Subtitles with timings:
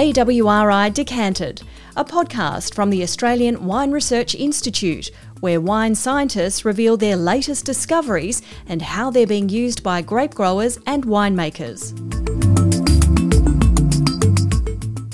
[0.00, 1.60] AWRI Decanted,
[1.94, 5.10] a podcast from the Australian Wine Research Institute,
[5.40, 10.78] where wine scientists reveal their latest discoveries and how they're being used by grape growers
[10.86, 11.92] and winemakers.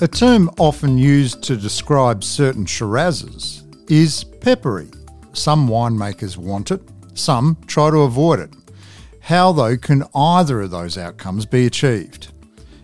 [0.00, 4.88] A term often used to describe certain Shirazes is peppery.
[5.32, 6.80] Some winemakers want it,
[7.12, 8.54] some try to avoid it.
[9.18, 12.28] How, though, can either of those outcomes be achieved?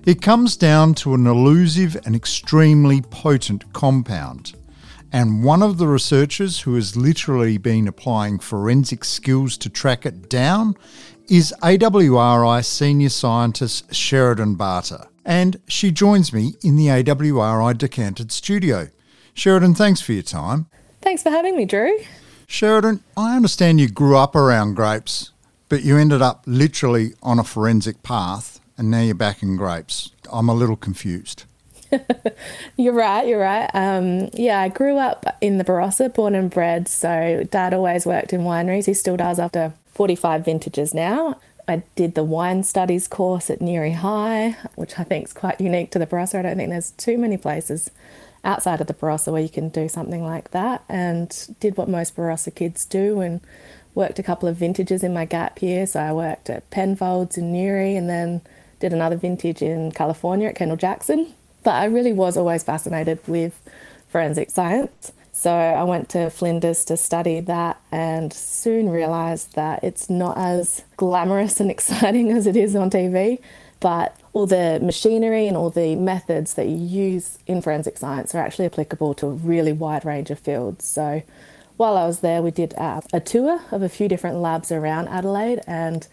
[0.04, 4.52] It comes down to an elusive and extremely potent compound.
[5.12, 10.28] And one of the researchers who has literally been applying forensic skills to track it
[10.28, 10.74] down
[11.28, 15.06] is AWRI senior scientist Sheridan Barter.
[15.24, 18.88] And she joins me in the AWRI Decanted studio.
[19.34, 20.66] Sheridan, thanks for your time.
[21.00, 21.96] Thanks for having me, Drew.
[22.48, 25.30] Sheridan, I understand you grew up around grapes,
[25.68, 30.10] but you ended up literally on a forensic path and now you're back in grapes.
[30.32, 31.44] I'm a little confused.
[32.76, 33.70] you're right, you're right.
[33.74, 36.88] Um, yeah, I grew up in the Barossa, born and bred.
[36.88, 38.86] So dad always worked in wineries.
[38.86, 41.38] He still does after 45 vintages now.
[41.68, 45.90] I did the wine studies course at Nuri High, which I think is quite unique
[45.92, 46.38] to the Barossa.
[46.38, 47.90] I don't think there's too many places
[48.44, 50.82] outside of the Barossa where you can do something like that.
[50.88, 53.40] And did what most Barossa kids do and
[53.94, 55.86] worked a couple of vintages in my gap year.
[55.86, 58.40] So I worked at Penfolds in Nuri and then
[58.82, 61.32] did another vintage in California at Kendall Jackson.
[61.62, 63.58] But I really was always fascinated with
[64.08, 65.12] forensic science.
[65.32, 70.82] So I went to Flinders to study that and soon realised that it's not as
[70.96, 73.38] glamorous and exciting as it is on TV.
[73.78, 78.38] But all the machinery and all the methods that you use in forensic science are
[78.38, 80.84] actually applicable to a really wide range of fields.
[80.84, 81.22] So
[81.76, 85.08] while I was there, we did a, a tour of a few different labs around
[85.08, 86.06] Adelaide and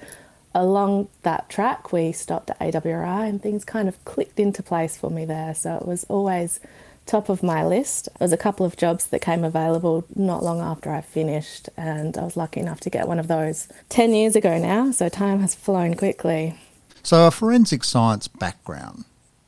[0.53, 5.09] along that track, we stopped at AWRI and things kind of clicked into place for
[5.09, 5.53] me there.
[5.53, 6.59] So it was always
[7.05, 8.05] top of my list.
[8.17, 12.17] There was a couple of jobs that came available not long after I finished, and
[12.17, 14.91] I was lucky enough to get one of those 10 years ago now.
[14.91, 16.55] So time has flown quickly.
[17.01, 19.05] So, a forensic science background.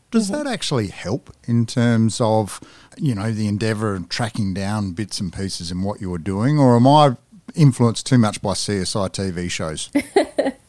[0.10, 0.44] Does mm-hmm.
[0.44, 2.60] that actually help in terms of,
[2.98, 6.76] you know, the endeavour of tracking down bits and pieces in what you're doing, or
[6.76, 7.18] am I
[7.54, 9.90] influenced too much by CSI TV shows?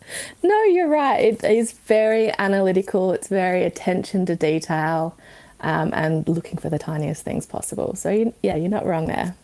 [0.43, 1.21] no, you're right.
[1.21, 5.17] It is very analytical, it's very attention to detail
[5.61, 7.95] um, and looking for the tiniest things possible.
[7.95, 9.35] So, you, yeah, you're not wrong there.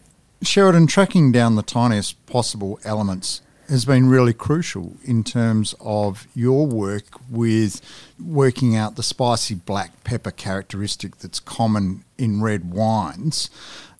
[0.43, 6.67] Sheridan, tracking down the tiniest possible elements has been really crucial in terms of your
[6.67, 7.81] work with
[8.19, 13.51] working out the spicy black pepper characteristic that's common in red wines.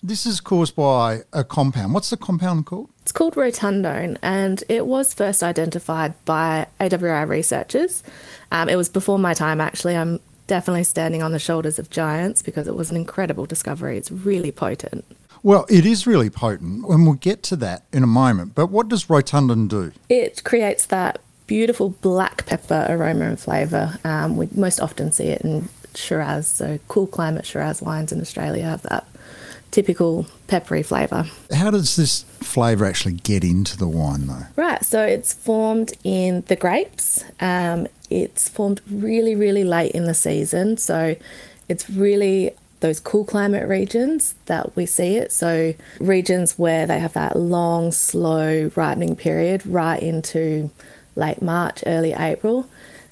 [0.03, 1.93] This is caused by a compound.
[1.93, 2.89] What's the compound called?
[3.03, 8.03] It's called rotundone, and it was first identified by AWRI researchers.
[8.53, 9.97] Um, it was before my time, actually.
[9.97, 13.99] I'm definitely standing on the shoulders of giants because it was an incredible discovery.
[13.99, 15.05] It's really potent.
[15.43, 18.55] Well, it is really potent, and we'll get to that in a moment.
[18.55, 19.93] But what does rotundone do?
[20.09, 23.99] It creates that beautiful black pepper aroma and flavour.
[24.05, 28.65] Um, we most often see it in Shiraz, so cool climate Shiraz wines in Australia
[28.65, 29.07] have that
[29.71, 31.27] typical peppery flavour.
[31.53, 34.47] How does this flavour actually get into the wine though?
[34.57, 37.25] Right, so it's formed in the grapes.
[37.41, 40.77] Um, it's formed really, really late in the season.
[40.79, 41.17] So
[41.69, 45.33] it's really those cool climate regions that we see it.
[45.33, 50.71] So regions where they have that long, slow ripening period right into
[51.17, 52.69] late March, early April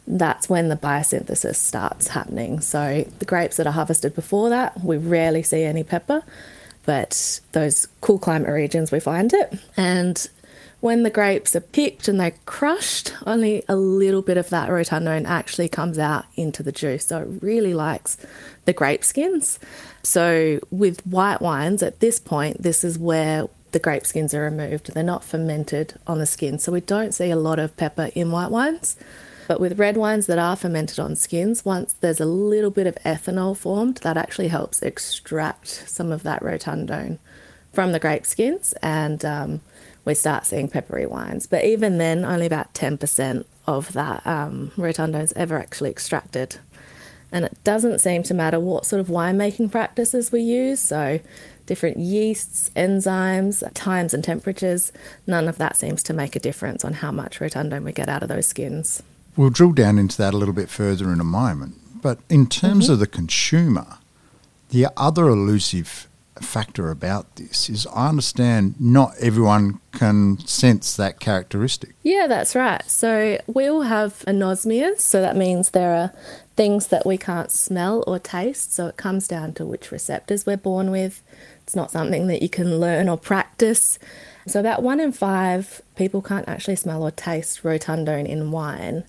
[0.07, 2.61] that's when the biosynthesis starts happening.
[2.61, 6.23] So the grapes that are harvested before that, we rarely see any pepper,
[6.85, 9.59] but those cool climate regions we find it.
[9.77, 10.29] And
[10.87, 15.27] when the grapes are picked and they're crushed, only a little bit of that rotundone
[15.27, 17.07] actually comes out into the juice.
[17.07, 18.17] So it really likes
[18.67, 19.59] the grape skins.
[20.05, 24.95] So with white wines, at this point, this is where the grape skins are removed.
[24.95, 26.61] They're not fermented on the skin.
[26.61, 28.97] So we don't see a lot of pepper in white wines.
[29.49, 32.95] But with red wines that are fermented on skins, once there's a little bit of
[33.05, 37.19] ethanol formed, that actually helps extract some of that rotundone
[37.77, 39.61] from the grape skins, and um,
[40.07, 41.47] we start seeing peppery wines.
[41.47, 46.57] But even then, only about 10% of that um, is ever actually extracted.
[47.31, 50.81] And it doesn't seem to matter what sort of winemaking practices we use.
[50.81, 51.21] So,
[51.67, 54.91] different yeasts, enzymes, times, and temperatures,
[55.27, 58.23] none of that seems to make a difference on how much rotundone we get out
[58.23, 59.03] of those skins.
[59.37, 62.01] We'll drill down into that a little bit further in a moment.
[62.01, 62.95] But in terms mm-hmm.
[62.95, 63.99] of the consumer,
[64.71, 66.09] the other elusive
[66.43, 71.95] factor about this is I understand not everyone can sense that characteristic.
[72.03, 72.83] Yeah, that's right.
[72.89, 76.13] So we all have anosmias, so that means there are
[76.57, 78.75] things that we can't smell or taste.
[78.75, 81.23] So it comes down to which receptors we're born with.
[81.63, 83.99] It's not something that you can learn or practice.
[84.47, 89.05] So about one in five people can't actually smell or taste rotundone in wine.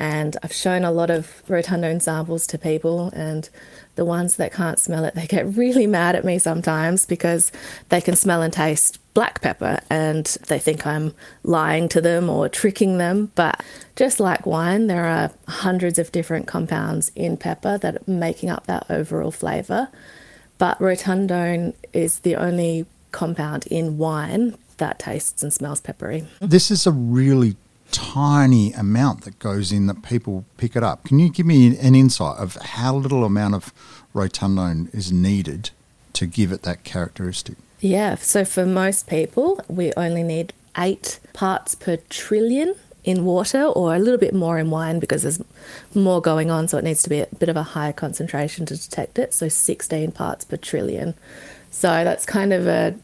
[0.00, 3.48] And I've shown a lot of rotundone samples to people, and
[3.96, 7.52] the ones that can't smell it, they get really mad at me sometimes because
[7.90, 12.48] they can smell and taste black pepper and they think I'm lying to them or
[12.48, 13.30] tricking them.
[13.34, 13.62] But
[13.94, 18.66] just like wine, there are hundreds of different compounds in pepper that are making up
[18.66, 19.88] that overall flavour.
[20.56, 26.26] But rotundone is the only compound in wine that tastes and smells peppery.
[26.40, 27.56] This is a really
[27.90, 31.04] tiny amount that goes in that people pick it up.
[31.04, 33.72] Can you give me an insight of how little amount of
[34.14, 35.70] rotundone is needed
[36.14, 37.56] to give it that characteristic?
[37.80, 43.94] Yeah, so for most people, we only need eight parts per trillion in water or
[43.94, 45.42] a little bit more in wine because there's
[45.94, 48.76] more going on, so it needs to be a bit of a higher concentration to
[48.76, 49.32] detect it.
[49.32, 51.14] So 16 parts per trillion.
[51.70, 52.94] So that's kind of a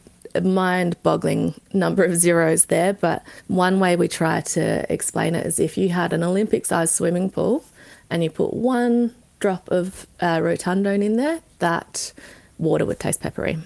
[0.41, 2.93] mind boggling number of zeros there.
[2.93, 6.95] But one way we try to explain it is if you had an Olympic sized
[6.95, 7.65] swimming pool
[8.11, 12.13] and you put one drop of uh, rotundone in there, that
[12.59, 13.59] water would taste peppery.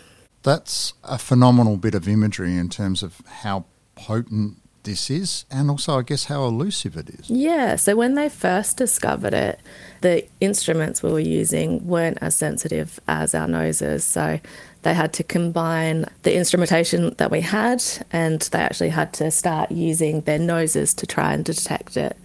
[0.42, 5.98] That's a phenomenal bit of imagery in terms of how potent this is and also,
[5.98, 7.30] I guess, how elusive it is.
[7.30, 9.60] Yeah, so when they first discovered it,
[10.00, 14.04] the instruments we were using weren't as sensitive as our noses.
[14.04, 14.40] So
[14.82, 17.82] they had to combine the instrumentation that we had
[18.12, 22.16] and they actually had to start using their noses to try and detect it.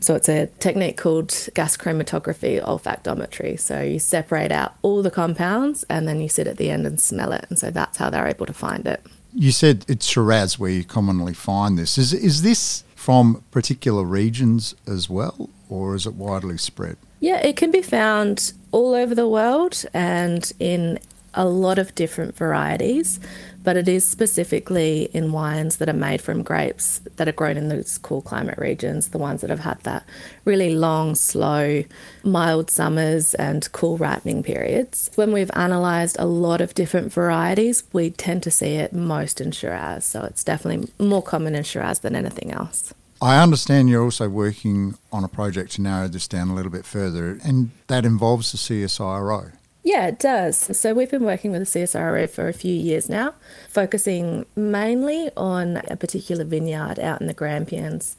[0.00, 3.58] So it's a technique called gas chromatography olfactometry.
[3.58, 7.00] So you separate out all the compounds and then you sit at the end and
[7.00, 7.46] smell it.
[7.48, 9.04] And so that's how they're able to find it.
[9.38, 11.98] You said it's Shiraz where you commonly find this.
[11.98, 16.96] Is, is this from particular regions as well, or is it widely spread?
[17.20, 20.98] Yeah, it can be found all over the world and in
[21.34, 23.20] a lot of different varieties,
[23.66, 27.68] but it is specifically in wines that are made from grapes that are grown in
[27.68, 30.04] those cool climate regions, the ones that have had that
[30.44, 31.82] really long, slow,
[32.22, 35.10] mild summers and cool ripening periods.
[35.16, 39.50] When we've analysed a lot of different varieties, we tend to see it most in
[39.50, 42.94] Shiraz, so it's definitely more common in Shiraz than anything else.
[43.20, 46.84] I understand you're also working on a project to narrow this down a little bit
[46.84, 49.55] further, and that involves the CSIRO.
[49.86, 50.76] Yeah, it does.
[50.76, 53.34] So we've been working with the CSIRO for a few years now,
[53.68, 58.16] focusing mainly on a particular vineyard out in the Grampians,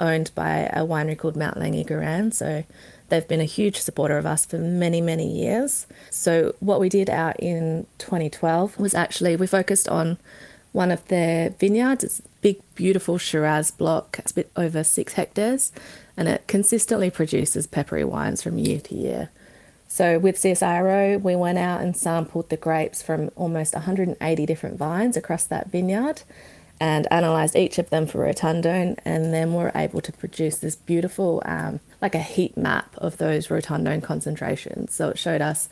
[0.00, 2.64] owned by a winery called Mount Langi So
[3.10, 5.86] they've been a huge supporter of us for many, many years.
[6.08, 10.16] So what we did out in 2012 was actually we focused on
[10.72, 12.02] one of their vineyards.
[12.02, 14.18] It's a big, beautiful Shiraz block.
[14.18, 15.70] It's a bit over six hectares,
[16.16, 19.28] and it consistently produces peppery wines from year to year.
[19.92, 25.16] So with CSIRO, we went out and sampled the grapes from almost 180 different vines
[25.16, 26.22] across that vineyard
[26.78, 31.42] and analysed each of them for rotundone and then we're able to produce this beautiful
[31.44, 34.94] um, like a heat map of those rotundone concentrations.
[34.94, 35.68] So it showed us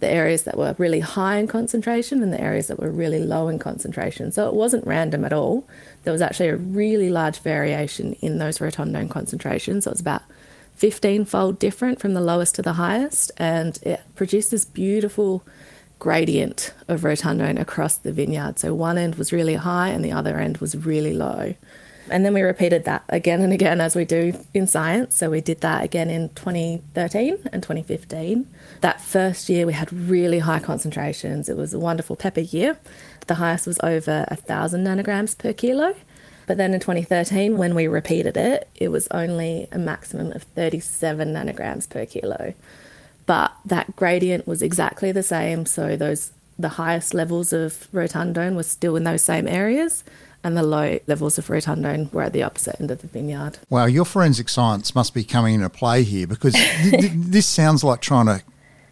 [0.00, 3.48] the areas that were really high in concentration and the areas that were really low
[3.48, 4.32] in concentration.
[4.32, 5.66] So it wasn't random at all.
[6.04, 9.84] There was actually a really large variation in those rotundone concentrations.
[9.84, 10.22] So it was about
[10.76, 15.44] 15 fold different from the lowest to the highest, and it produces beautiful
[15.98, 18.58] gradient of rotundone across the vineyard.
[18.58, 21.54] So one end was really high and the other end was really low.
[22.10, 25.14] And then we repeated that again and again as we do in science.
[25.14, 28.48] So we did that again in 2013 and 2015.
[28.80, 31.48] That first year we had really high concentrations.
[31.48, 32.78] It was a wonderful pepper year.
[33.28, 35.94] The highest was over a thousand nanograms per kilo.
[36.46, 41.32] But then in 2013, when we repeated it, it was only a maximum of 37
[41.32, 42.54] nanograms per kilo.
[43.26, 45.66] But that gradient was exactly the same.
[45.66, 50.04] So those the highest levels of rotundone were still in those same areas,
[50.44, 53.58] and the low levels of rotundone were at the opposite end of the vineyard.
[53.70, 57.84] Wow, your forensic science must be coming into play here because th- th- this sounds
[57.84, 58.42] like trying to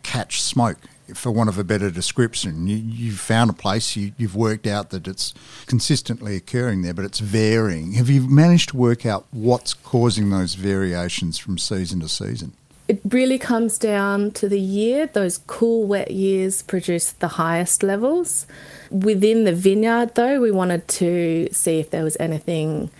[0.02, 0.78] catch smoke
[1.14, 2.66] for want of a better description.
[2.66, 5.34] You, you've found a place, you, you've worked out that it's
[5.66, 7.92] consistently occurring there, but it's varying.
[7.92, 12.52] Have you managed to work out what's causing those variations from season to season?
[12.88, 15.06] It really comes down to the year.
[15.06, 18.48] Those cool, wet years produce the highest levels.
[18.90, 22.90] Within the vineyard, though, we wanted to see if there was anything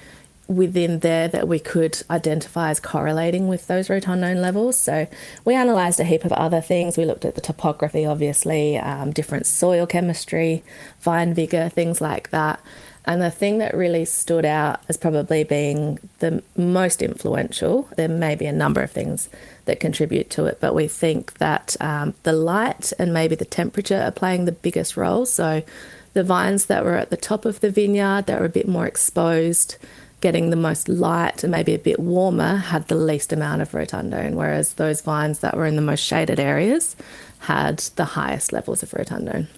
[0.51, 4.77] within there that we could identify as correlating with those rotundone levels.
[4.77, 5.07] So
[5.45, 6.97] we analysed a heap of other things.
[6.99, 10.65] We looked at the topography, obviously, um, different soil chemistry,
[11.01, 12.61] vine vigour, things like that.
[13.05, 18.35] And the thing that really stood out as probably being the most influential, there may
[18.35, 19.29] be a number of things
[19.65, 24.03] that contribute to it, but we think that um, the light and maybe the temperature
[24.03, 25.25] are playing the biggest role.
[25.27, 25.63] So
[26.13, 28.87] the vines that were at the top of the vineyard that were a bit more
[28.87, 29.77] exposed,
[30.21, 34.35] getting the most light and maybe a bit warmer, had the least amount of rotundone,
[34.35, 36.97] whereas those vines that were in the most shaded areas
[37.41, 39.49] had the highest levels of rotundone.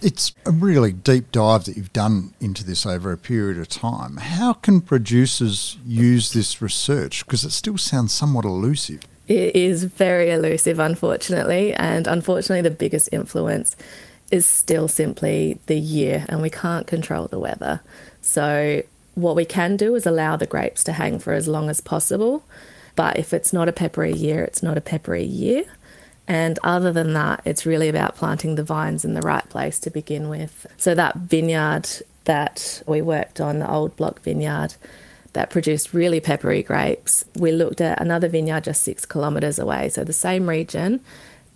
[0.00, 4.16] It's a really deep dive that you've done into this over a period of time.
[4.16, 7.24] How can producers use this research?
[7.24, 9.02] Because it still sounds somewhat elusive.
[9.28, 13.76] It is very elusive, unfortunately, and unfortunately, the biggest influence
[14.32, 17.80] is still simply the year, and we can't control the weather.
[18.22, 18.82] So,
[19.14, 22.44] what we can do is allow the grapes to hang for as long as possible.
[22.94, 25.64] But if it's not a peppery year, it's not a peppery year.
[26.28, 29.90] And other than that, it's really about planting the vines in the right place to
[29.90, 30.66] begin with.
[30.76, 31.88] So, that vineyard
[32.24, 34.74] that we worked on, the old block vineyard
[35.32, 39.88] that produced really peppery grapes, we looked at another vineyard just six kilometres away.
[39.88, 41.00] So, the same region,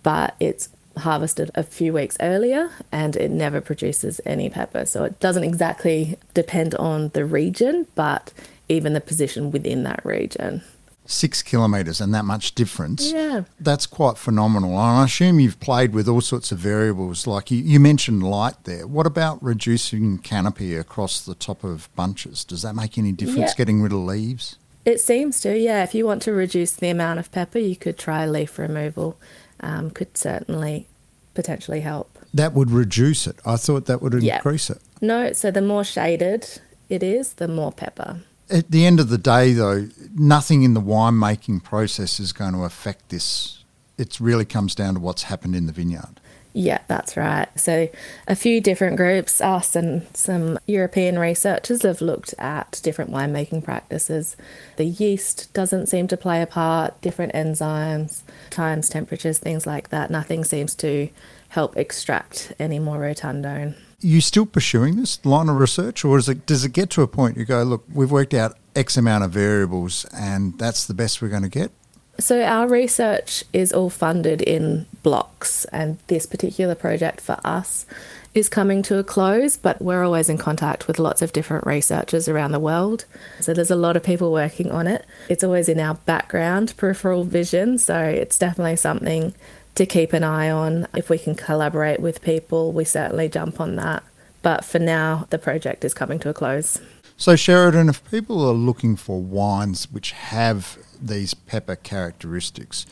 [0.03, 4.85] but it's harvested a few weeks earlier and it never produces any pepper.
[4.85, 8.33] So, it doesn't exactly depend on the region, but
[8.69, 10.61] even the position within that region
[11.07, 13.11] six kilometres and that much difference.
[13.11, 13.43] Yeah.
[13.59, 14.71] That's quite phenomenal.
[14.71, 17.25] And I assume you've played with all sorts of variables.
[17.25, 18.85] Like you, you mentioned light there.
[18.85, 22.43] What about reducing canopy across the top of bunches?
[22.43, 23.57] Does that make any difference Yeah.
[23.57, 24.57] getting rid of leaves?
[24.85, 25.83] It seems to, yeah.
[25.83, 29.17] If you want to reduce the amount of pepper, you could try leaf removal.
[29.59, 30.87] Um, could certainly
[31.33, 32.17] potentially help.
[32.33, 33.37] That would reduce it.
[33.45, 34.79] I thought that would increase it.
[35.01, 38.21] No, so the more shaded it is, the more pepper.
[38.49, 42.63] At the end of the day, though, nothing in the winemaking process is going to
[42.63, 43.63] affect this.
[43.97, 46.19] It really comes down to what's happened in the vineyard.
[46.57, 47.47] Yeah, that's right.
[47.55, 47.87] So,
[48.27, 54.35] a few different groups, us and some European researchers, have looked at different winemaking practices.
[54.77, 60.09] The yeast doesn't seem to play a part, different enzymes, times, temperatures, things like that.
[60.09, 61.09] Nothing seems to
[61.49, 63.75] help extract any more rotundone.
[63.99, 67.07] you still pursuing this line of research, or is it, does it get to a
[67.07, 71.21] point you go, look, we've worked out X amount of variables, and that's the best
[71.21, 71.71] we're going to get?
[72.19, 77.85] So, our research is all funded in blocks, and this particular project for us
[78.33, 82.27] is coming to a close, but we're always in contact with lots of different researchers
[82.27, 83.05] around the world.
[83.39, 85.05] So, there's a lot of people working on it.
[85.29, 89.35] It's always in our background, peripheral vision, so it's definitely something
[89.75, 90.87] to keep an eye on.
[90.95, 94.03] If we can collaborate with people, we certainly jump on that.
[94.41, 96.79] But for now, the project is coming to a close.
[97.15, 102.85] So, Sheridan, if people are looking for wines which have these pepper characteristics,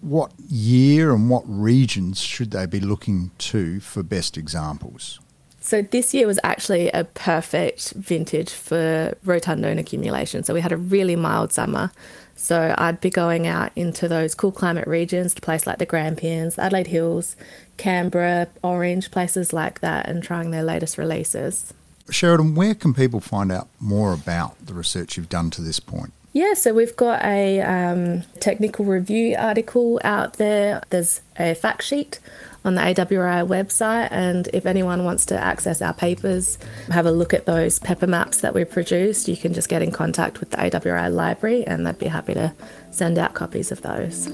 [0.00, 5.20] what year and what regions should they be looking to for best examples?
[5.62, 10.42] So this year was actually a perfect vintage for rotundone accumulation.
[10.42, 11.92] So we had a really mild summer.
[12.34, 16.58] So I'd be going out into those cool climate regions, to places like the Grampians,
[16.58, 17.36] Adelaide Hills,
[17.76, 21.74] Canberra, Orange, places like that, and trying their latest releases.
[22.08, 26.14] Sheridan, where can people find out more about the research you've done to this point?
[26.32, 30.80] Yeah, so we've got a um, technical review article out there.
[30.90, 32.20] There's a fact sheet
[32.64, 36.56] on the AWRI website, and if anyone wants to access our papers,
[36.90, 39.90] have a look at those pepper maps that we produced, you can just get in
[39.90, 42.52] contact with the AWRI library, and they'd be happy to
[42.92, 44.28] send out copies of those.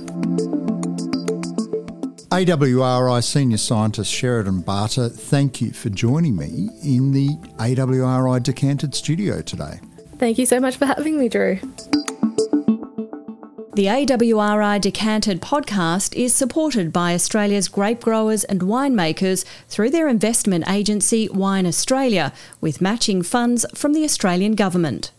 [2.30, 9.40] AWRI Senior Scientist Sheridan Barter, thank you for joining me in the AWRI Decanted studio
[9.40, 9.80] today.
[10.18, 11.58] Thank you so much for having me, Drew.
[13.74, 20.66] The AWRI Decanted podcast is supported by Australia's grape growers and winemakers through their investment
[20.66, 22.32] agency Wine Australia,
[22.62, 25.12] with matching funds from the Australian Government.